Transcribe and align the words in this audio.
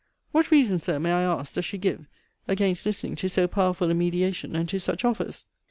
What 0.31 0.49
reason, 0.49 0.79
Sir, 0.79 0.97
may 0.99 1.11
I 1.11 1.21
ask, 1.21 1.53
does 1.53 1.65
she 1.65 1.77
give, 1.77 2.07
against 2.47 2.87
listening 2.87 3.15
to 3.17 3.29
so 3.29 3.47
powerful 3.47 3.91
a 3.91 3.93
mediation, 3.93 4.55
and 4.55 4.67
to 4.69 4.79
such 4.79 5.05
offers? 5.05 5.45